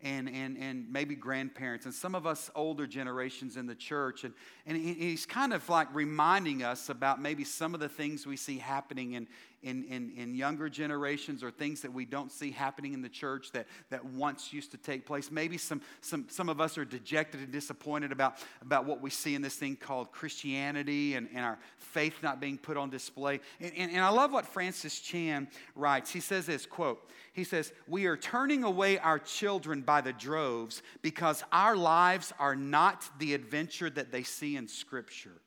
[0.00, 4.24] and, and, and maybe grandparents and some of us older generations in the church.
[4.24, 4.32] And,
[4.64, 8.58] and he's kind of like reminding us about maybe some of the things we see
[8.58, 9.26] happening in,
[9.62, 13.50] in, in, in younger generations or things that we don't see happening in the church
[13.52, 15.30] that, that once used to take place.
[15.30, 19.34] Maybe some, some, some of us are dejected and disappointed about, about what we see
[19.34, 23.40] in this thing called Christianity and, and our faith not being put on display.
[23.60, 26.10] And, and, and I love what Francis Chan writes.
[26.10, 30.82] He says this quote, he says, We are turning away our children by the droves
[31.02, 35.40] because our lives are not the adventure that they see in Scripture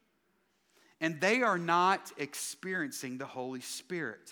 [1.02, 4.32] and they are not experiencing the Holy Spirit.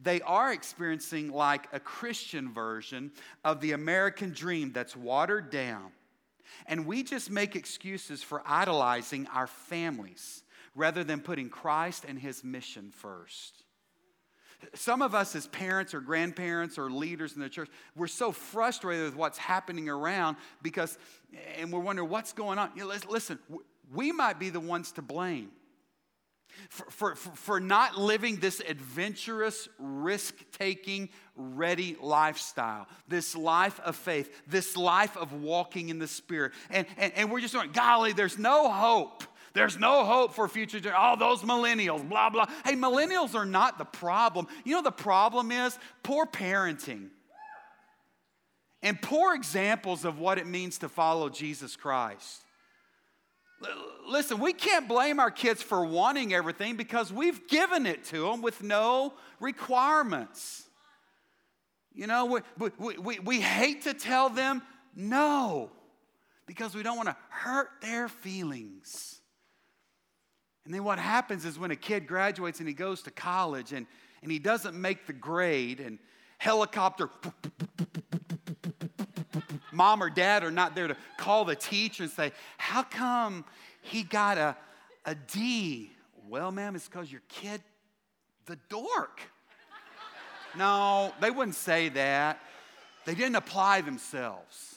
[0.00, 3.10] They are experiencing like a Christian version
[3.44, 5.90] of the American dream that's watered down.
[6.66, 10.42] And we just make excuses for idolizing our families
[10.74, 13.64] rather than putting Christ and his mission first.
[14.74, 19.04] Some of us, as parents or grandparents or leaders in the church, we're so frustrated
[19.04, 20.96] with what's happening around because,
[21.58, 22.70] and we're wondering what's going on.
[22.74, 23.38] You know, listen,
[23.92, 25.50] we might be the ones to blame
[26.68, 34.30] for, for, for not living this adventurous, risk taking, ready lifestyle, this life of faith,
[34.46, 36.52] this life of walking in the Spirit.
[36.70, 39.24] And, and, and we're just going, golly, there's no hope.
[39.52, 40.94] There's no hope for future.
[40.94, 42.46] All those millennials, blah, blah.
[42.64, 44.46] Hey, millennials are not the problem.
[44.64, 47.08] You know, the problem is poor parenting
[48.82, 52.45] and poor examples of what it means to follow Jesus Christ.
[54.06, 58.40] Listen, we can't blame our kids for wanting everything because we've given it to them
[58.40, 60.64] with no requirements.
[61.92, 64.62] You know, we, we, we, we hate to tell them
[64.94, 65.70] no
[66.46, 69.20] because we don't want to hurt their feelings.
[70.64, 73.86] And then what happens is when a kid graduates and he goes to college and,
[74.22, 75.98] and he doesn't make the grade and
[76.38, 77.08] helicopter
[79.76, 83.44] mom or dad are not there to call the teacher and say, How come
[83.82, 84.56] he got a,
[85.04, 85.90] a D?
[86.28, 87.60] Well, ma'am, it's because your kid,
[88.46, 89.20] the dork.
[90.56, 92.40] No, they wouldn't say that.
[93.04, 94.76] They didn't apply themselves.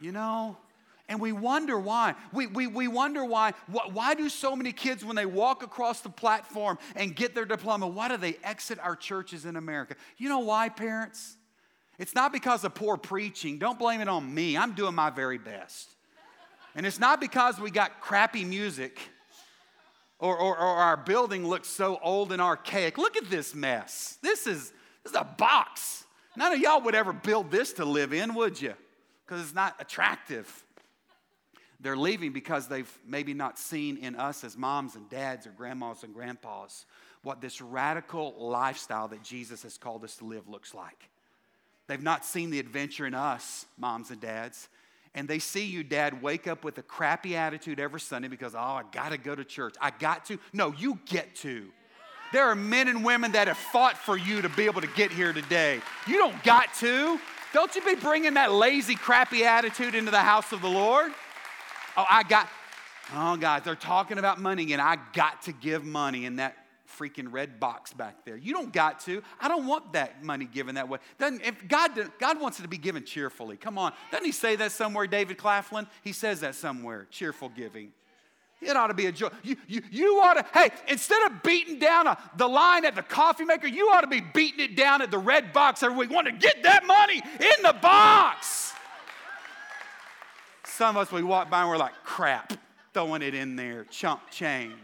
[0.00, 0.56] You know?
[1.08, 2.14] And we wonder why.
[2.32, 3.52] We, we, we wonder why.
[3.66, 7.86] Why do so many kids, when they walk across the platform and get their diploma,
[7.86, 9.94] why do they exit our churches in America?
[10.18, 11.36] You know why, parents?
[11.98, 13.58] It's not because of poor preaching.
[13.58, 14.56] Don't blame it on me.
[14.56, 15.90] I'm doing my very best.
[16.74, 19.00] And it's not because we got crappy music
[20.20, 22.98] or, or, or, our building looks so old and archaic.
[22.98, 24.18] Look at this mess.
[24.20, 24.72] This is,
[25.04, 26.04] this is a box.
[26.36, 28.74] None of y'all would ever build this to live in, would you?
[29.24, 30.64] Because it's not attractive.
[31.80, 36.02] They're leaving because they've maybe not seen in us as moms and dads or grandmas
[36.02, 36.84] and grandpas
[37.22, 41.10] what this radical lifestyle that Jesus has called us to live looks like.
[41.88, 44.68] They've not seen the adventure in us, moms and dads.
[45.14, 48.58] And they see you, dad, wake up with a crappy attitude every Sunday because, oh,
[48.58, 49.74] I got to go to church.
[49.80, 50.38] I got to.
[50.52, 51.66] No, you get to.
[52.30, 55.10] There are men and women that have fought for you to be able to get
[55.10, 55.80] here today.
[56.06, 57.18] You don't got to.
[57.54, 61.10] Don't you be bringing that lazy, crappy attitude into the house of the Lord.
[61.96, 62.48] Oh, I got,
[63.14, 66.26] oh, guys, they're talking about money, and I got to give money.
[66.26, 66.54] And that
[66.98, 68.36] freaking red box back there.
[68.36, 69.22] You don't got to.
[69.40, 70.98] I don't want that money given that way.
[71.18, 73.56] Doesn't, if God, God wants it to be given cheerfully.
[73.56, 73.92] Come on.
[74.10, 75.86] Doesn't he say that somewhere, David Claflin?
[76.02, 77.92] He says that somewhere, cheerful giving.
[78.60, 79.28] It ought to be a joy.
[79.44, 83.02] You, you, you ought to, hey, instead of beating down a, the line at the
[83.02, 86.10] coffee maker, you ought to be beating it down at the red box every week.
[86.10, 88.72] Want to get that money in the box.
[90.64, 92.52] Some of us, we walk by and we're like, crap,
[92.94, 94.74] throwing it in there, chump change.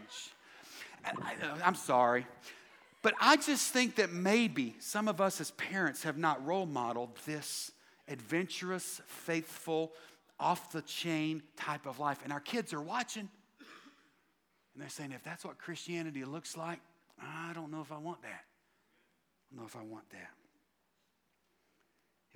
[1.05, 2.25] I, am sorry.
[3.01, 7.15] But I just think that maybe some of us as parents have not role modeled
[7.25, 7.71] this
[8.07, 9.91] adventurous, faithful,
[10.39, 12.19] off the chain type of life.
[12.23, 13.29] And our kids are watching.
[14.73, 16.79] And they're saying, if that's what Christianity looks like,
[17.21, 18.43] I don't know if I want that.
[18.43, 20.31] I don't know if I want that.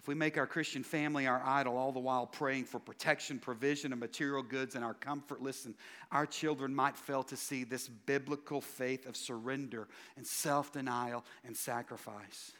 [0.10, 4.00] We make our Christian family our idol, all the while praying for protection, provision, and
[4.00, 5.76] material goods and our comfort, listen,
[6.12, 11.56] our children might fail to see this biblical faith of surrender and self denial and
[11.56, 12.54] sacrifice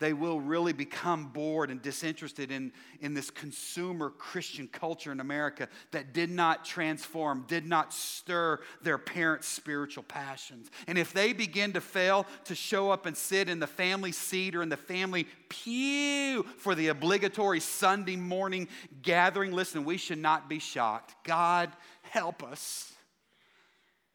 [0.00, 5.68] they will really become bored and disinterested in, in this consumer Christian culture in America
[5.92, 10.70] that did not transform, did not stir their parents' spiritual passions.
[10.86, 14.56] And if they begin to fail to show up and sit in the family seat
[14.56, 18.68] or in the family pew for the obligatory Sunday morning
[19.02, 21.14] gathering, listen, we should not be shocked.
[21.24, 21.70] God
[22.00, 22.90] help us.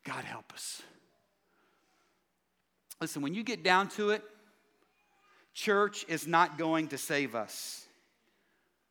[0.03, 0.81] God help us.
[2.99, 4.23] Listen, when you get down to it,
[5.55, 7.85] Church is not going to save us.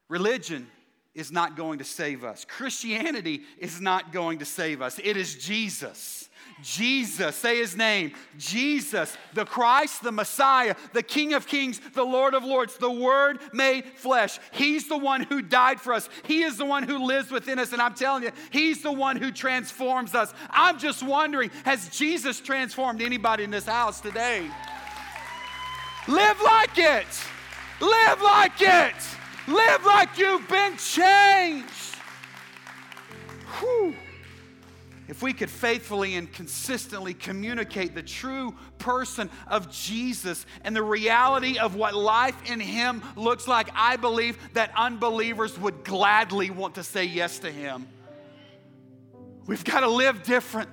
[0.08, 0.66] Religion
[1.14, 2.44] is not going to save us.
[2.44, 4.98] Christianity is not going to save us.
[5.02, 6.28] It is Jesus.
[6.62, 8.12] Jesus, say his name.
[8.38, 13.40] Jesus, the Christ, the Messiah, the King of Kings, the Lord of Lords, the Word
[13.52, 14.38] made flesh.
[14.52, 16.08] He's the one who died for us.
[16.24, 17.72] He is the one who lives within us.
[17.72, 20.32] And I'm telling you, He's the one who transforms us.
[20.48, 24.48] I'm just wondering has Jesus transformed anybody in this house today?
[26.06, 27.06] Live like it.
[27.80, 28.94] Live like it.
[29.48, 31.96] Live like you've been changed.
[33.58, 33.94] Whew.
[35.06, 41.58] If we could faithfully and consistently communicate the true person of Jesus and the reality
[41.58, 46.82] of what life in Him looks like, I believe that unbelievers would gladly want to
[46.82, 47.86] say yes to Him.
[49.46, 50.70] We've got to live different,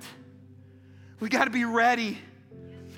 [1.20, 2.18] we've got to be ready.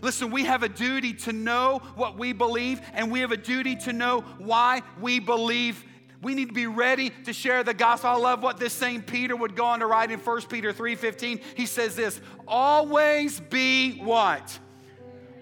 [0.04, 3.74] Listen, we have a duty to know what we believe, and we have a duty
[3.74, 5.82] to know why we believe.
[6.20, 8.10] We need to be ready to share the gospel.
[8.10, 11.40] I love what this same Peter would go on to write in 1 Peter 3:15.
[11.56, 14.58] He says this, always be what?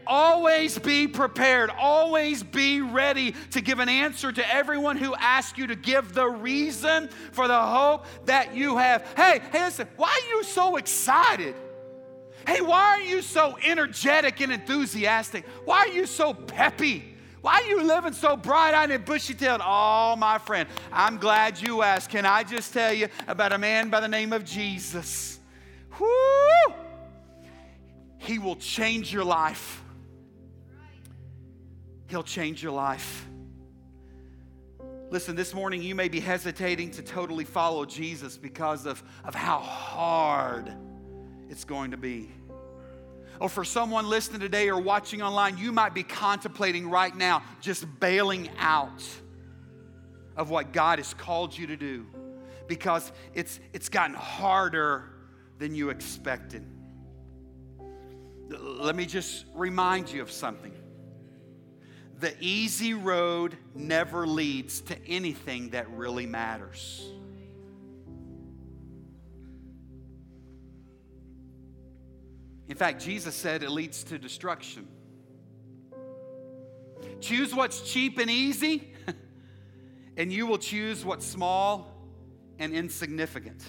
[0.07, 1.71] Always be prepared.
[1.71, 6.29] Always be ready to give an answer to everyone who asks you to give the
[6.29, 9.05] reason for the hope that you have.
[9.17, 11.57] Hey, hey, listen, why are you so excited?
[12.47, 15.47] Hey, why are you so energetic and enthusiastic?
[15.65, 17.13] Why are you so peppy?
[17.41, 19.61] Why are you living so bright eyed and bushy tailed?
[19.65, 22.11] Oh, my friend, I'm glad you asked.
[22.11, 25.41] Can I just tell you about a man by the name of Jesus?
[25.99, 26.75] Whoo!
[28.19, 29.83] He will change your life.
[32.07, 33.27] He'll change your life.
[35.11, 39.59] Listen, this morning you may be hesitating to totally follow Jesus because of, of how
[39.59, 40.73] hard
[41.53, 42.31] it's going to be.
[43.39, 47.85] Or for someone listening today or watching online, you might be contemplating right now just
[48.01, 49.05] bailing out
[50.35, 52.07] of what God has called you to do
[52.69, 55.11] because it's, it's gotten harder
[55.59, 56.65] than you expected.
[58.49, 60.73] Let me just remind you of something.
[62.19, 67.13] The easy road never leads to anything that really matters.
[72.69, 74.87] In fact, Jesus said it leads to destruction.
[77.21, 78.93] Choose what's cheap and easy,
[80.17, 81.93] and you will choose what's small
[82.59, 83.63] and insignificant.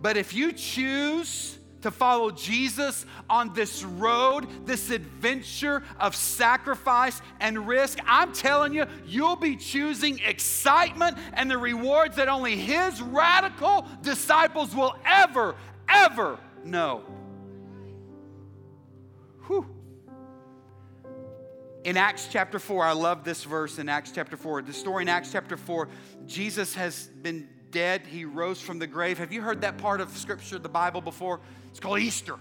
[0.00, 7.68] But if you choose to follow Jesus on this road, this adventure of sacrifice and
[7.68, 13.86] risk, I'm telling you, you'll be choosing excitement and the rewards that only His radical
[14.00, 15.54] disciples will ever,
[15.88, 17.04] ever know.
[19.46, 19.66] Whew.
[21.84, 24.62] In Acts chapter 4, I love this verse in Acts chapter 4.
[24.62, 25.88] The story in Acts chapter 4,
[26.26, 28.06] Jesus has been dead.
[28.06, 29.18] He rose from the grave.
[29.18, 31.40] Have you heard that part of Scripture, the Bible, before?
[31.70, 32.36] It's called Easter.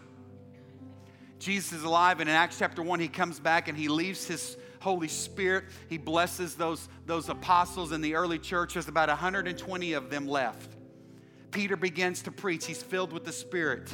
[1.39, 4.56] Jesus is alive, and in Acts chapter 1, he comes back and he leaves his
[4.80, 5.66] Holy Spirit.
[5.89, 8.74] He blesses those, those apostles in the early church.
[8.74, 10.72] There's about 120 of them left.
[11.51, 12.66] Peter begins to preach.
[12.66, 13.93] He's filled with the Spirit.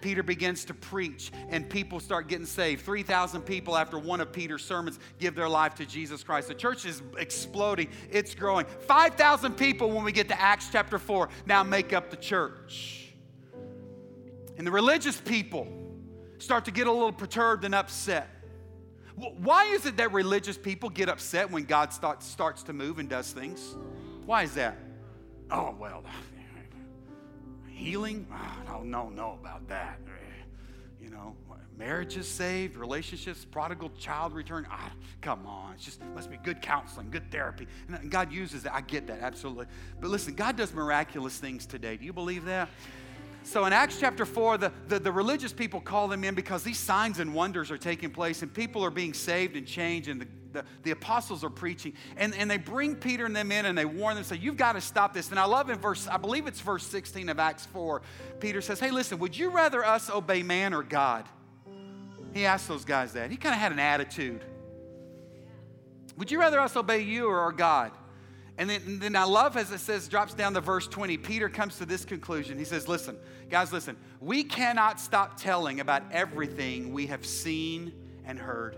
[0.00, 2.84] Peter begins to preach and people start getting saved.
[2.84, 6.48] 3,000 people after one of Peter's sermons give their life to Jesus Christ.
[6.48, 8.66] The church is exploding, it's growing.
[8.66, 13.12] 5,000 people when we get to Acts chapter 4 now make up the church.
[14.56, 15.68] And the religious people
[16.38, 18.28] start to get a little perturbed and upset.
[19.16, 23.08] Why is it that religious people get upset when God starts, starts to move and
[23.08, 23.74] does things?
[24.26, 24.78] Why is that?
[25.50, 26.04] Oh, well,
[27.78, 28.26] healing?
[28.30, 30.00] Oh, I don't know, know about that.
[30.06, 30.44] Eh,
[31.00, 31.34] you know,
[31.78, 34.66] marriages saved, relationships, prodigal child return.
[34.70, 37.66] Ah, come on, it's just must be good counseling, good therapy.
[37.86, 38.74] And uh, God uses that.
[38.74, 39.66] I get that, absolutely.
[40.00, 41.96] But listen, God does miraculous things today.
[41.96, 42.68] Do you believe that?
[43.44, 46.78] So in Acts chapter 4, the, the, the, religious people call them in because these
[46.78, 50.28] signs and wonders are taking place and people are being saved and changed and the,
[50.58, 51.94] the, the apostles are preaching.
[52.16, 54.72] And, and they bring Peter and them in and they warn them, say, You've got
[54.72, 55.30] to stop this.
[55.30, 58.02] And I love in verse, I believe it's verse 16 of Acts 4,
[58.40, 61.24] Peter says, Hey, listen, would you rather us obey man or God?
[62.34, 63.30] He asked those guys that.
[63.30, 64.44] He kind of had an attitude.
[66.16, 67.92] Would you rather us obey you or our God?
[68.58, 71.48] And then, and then I love as it says, drops down to verse 20, Peter
[71.48, 72.58] comes to this conclusion.
[72.58, 73.16] He says, Listen,
[73.48, 77.92] guys, listen, we cannot stop telling about everything we have seen
[78.24, 78.76] and heard.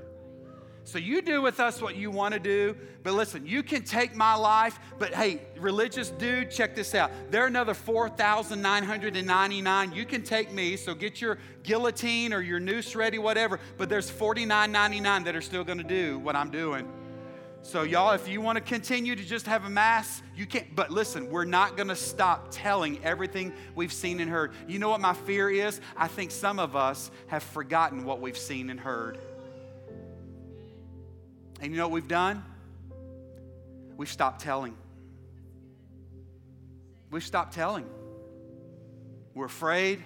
[0.84, 4.16] So you do with us what you want to do, but listen, you can take
[4.16, 7.10] my life, but hey, religious dude, check this out.
[7.30, 9.92] There are another 4,999.
[9.92, 14.10] You can take me, so get your guillotine or your noose ready, whatever, but there's
[14.10, 16.90] 49.99 that are still going to do what I'm doing.
[17.62, 20.74] So, y'all, if you want to continue to just have a mass, you can't.
[20.74, 24.52] But listen, we're not going to stop telling everything we've seen and heard.
[24.66, 25.78] You know what my fear is?
[25.94, 29.18] I think some of us have forgotten what we've seen and heard.
[31.60, 32.42] And you know what we've done?
[33.96, 34.74] We've stopped telling.
[37.10, 37.86] We've stopped telling.
[39.34, 40.02] We're afraid.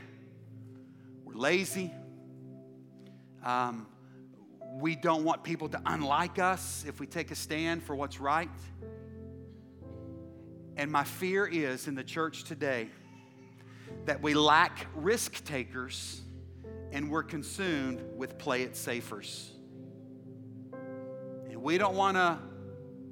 [1.25, 1.93] We're lazy.
[3.45, 3.87] Um,
[4.81, 8.51] we don't want people to unlike us if we take a stand for what's right.
[10.77, 12.89] And my fear is in the church today
[14.07, 16.21] that we lack risk takers
[16.91, 19.54] and we're consumed with play it safers.
[21.65, 22.39] We don't want to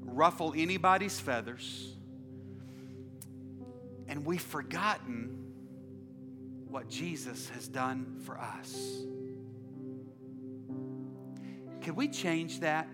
[0.04, 1.94] ruffle anybody's feathers.
[4.08, 5.38] And we've forgotten
[6.68, 9.00] what Jesus has done for us.
[11.80, 12.88] Could we change that?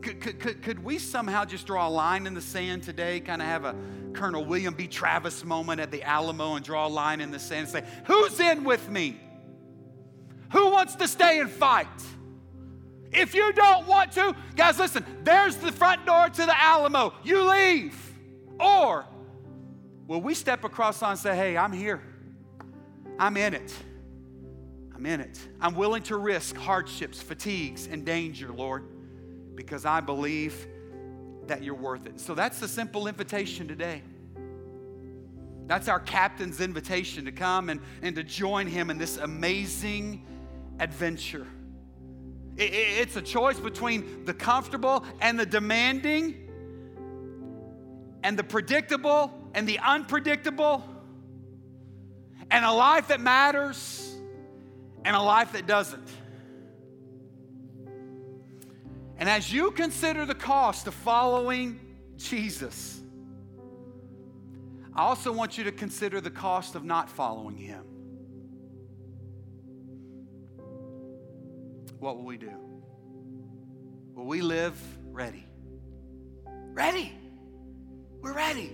[0.00, 3.40] Could, could, could, could we somehow just draw a line in the sand today, kind
[3.40, 3.76] of have a
[4.12, 4.88] Colonel William B.
[4.88, 8.40] Travis moment at the Alamo and draw a line in the sand and say, Who's
[8.40, 9.20] in with me?
[10.50, 11.86] Who wants to stay and fight?
[13.12, 17.12] If you don't want to, guys, listen, there's the front door to the Alamo.
[17.22, 17.94] You leave.
[18.58, 19.04] Or
[20.06, 22.02] will we step across and say, Hey, I'm here,
[23.18, 23.74] I'm in it.
[24.94, 25.38] I'm in it.
[25.60, 28.84] I'm willing to risk hardships, fatigues, and danger, Lord,
[29.56, 30.66] because I believe
[31.48, 32.20] that you're worth it.
[32.20, 34.02] So that's the simple invitation today.
[35.66, 40.24] That's our captain's invitation to come and, and to join him in this amazing
[40.78, 41.46] adventure.
[42.56, 46.48] It, it, it's a choice between the comfortable and the demanding,
[48.22, 50.84] and the predictable and the unpredictable,
[52.50, 54.14] and a life that matters
[55.04, 56.08] and a life that doesn't.
[59.18, 61.80] And as you consider the cost of following
[62.16, 63.00] Jesus,
[64.94, 67.84] I also want you to consider the cost of not following him.
[72.02, 72.50] What will we do?
[74.16, 74.76] Will we live
[75.12, 75.46] ready?
[76.44, 77.12] Ready.
[78.20, 78.72] We're ready.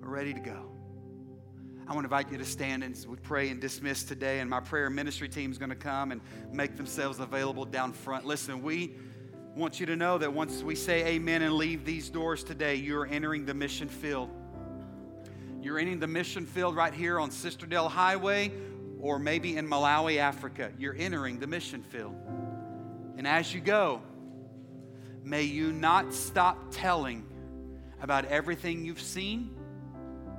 [0.00, 0.68] We're ready to go.
[1.86, 4.40] I want to invite you to stand and we pray and dismiss today.
[4.40, 6.20] And my prayer ministry team is going to come and
[6.50, 8.26] make themselves available down front.
[8.26, 8.96] Listen, we
[9.54, 13.06] want you to know that once we say amen and leave these doors today, you're
[13.06, 14.28] entering the mission field.
[15.62, 18.50] You're entering the mission field right here on Sisterdale Highway
[19.06, 20.72] or maybe in Malawi, Africa.
[20.78, 22.16] You're entering the mission field.
[23.16, 24.02] And as you go,
[25.22, 27.24] may you not stop telling
[28.02, 29.56] about everything you've seen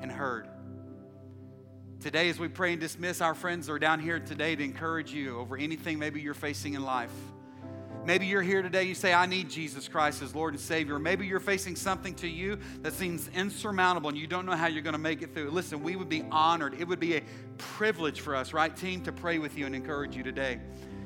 [0.02, 0.50] and heard.
[2.02, 5.40] Today, as we pray and dismiss, our friends are down here today to encourage you
[5.40, 7.14] over anything maybe you're facing in life.
[8.08, 10.98] Maybe you're here today, you say, I need Jesus Christ as Lord and Savior.
[10.98, 14.82] Maybe you're facing something to you that seems insurmountable and you don't know how you're
[14.82, 15.50] going to make it through.
[15.52, 16.80] Listen, we would be honored.
[16.80, 17.22] It would be a
[17.58, 20.58] privilege for us, right, team, to pray with you and encourage you today.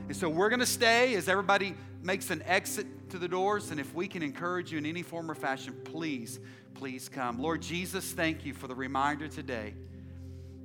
[0.10, 1.74] And so we're going to stay as everybody
[2.04, 3.72] makes an exit to the doors.
[3.72, 6.40] And if we can encourage you in any form or fashion, please,
[6.76, 7.40] please come.
[7.40, 9.74] Lord Jesus, thank you for the reminder today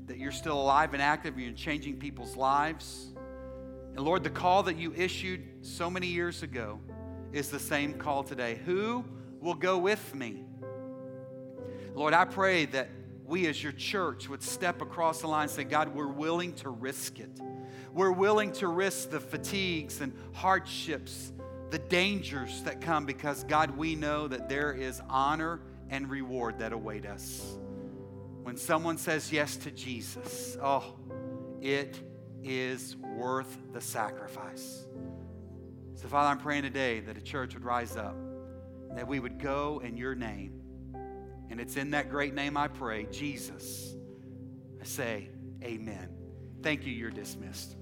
[0.04, 3.14] that you're still alive and active and you're changing people's lives.
[3.96, 6.78] And Lord, the call that you issued so many years ago
[7.32, 8.60] is the same call today.
[8.66, 9.02] Who
[9.40, 10.44] will go with me?
[11.94, 12.90] Lord, I pray that
[13.24, 16.68] we as your church would step across the line and say, God, we're willing to
[16.68, 17.40] risk it.
[17.94, 21.32] We're willing to risk the fatigues and hardships,
[21.70, 26.74] the dangers that come because, God, we know that there is honor and reward that
[26.74, 27.56] await us.
[28.42, 30.96] When someone says yes to Jesus, oh,
[31.62, 31.98] it
[32.44, 34.84] is worth the sacrifice.
[35.94, 38.16] So, Father, I'm praying today that a church would rise up,
[38.94, 40.60] that we would go in your name.
[41.48, 43.94] And it's in that great name I pray, Jesus.
[44.80, 45.30] I say,
[45.64, 46.10] Amen.
[46.62, 46.92] Thank you.
[46.92, 47.76] You're dismissed.